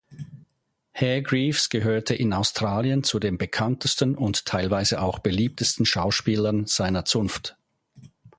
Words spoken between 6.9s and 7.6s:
Zunft.